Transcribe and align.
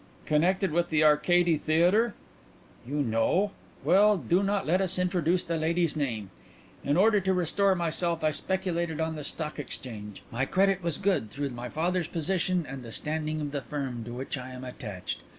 "Connected 0.25 0.71
with 0.71 0.89
the 0.89 1.03
Arcady 1.03 1.57
Theatre?" 1.59 2.15
"You 2.87 3.03
know? 3.03 3.51
Well, 3.83 4.17
do 4.17 4.41
not 4.41 4.65
let 4.65 4.81
us 4.81 4.97
introduce 4.97 5.43
the 5.45 5.57
lady's 5.57 5.95
name. 5.95 6.31
In 6.83 6.97
order 6.97 7.19
to 7.21 7.35
restore 7.35 7.75
myself 7.75 8.23
I 8.23 8.31
speculated 8.31 8.99
on 8.99 9.13
the 9.15 9.23
Stock 9.23 9.59
Exchange. 9.59 10.23
My 10.31 10.45
credit 10.45 10.81
was 10.81 10.97
good 10.97 11.29
through 11.29 11.51
my 11.51 11.69
father's 11.69 12.07
position 12.07 12.65
and 12.67 12.81
the 12.81 12.91
standing 12.91 13.41
of 13.41 13.51
the 13.51 13.61
firm 13.61 14.03
to 14.05 14.11
which 14.11 14.39
I 14.39 14.49
am 14.49 14.63
attached. 14.63 15.19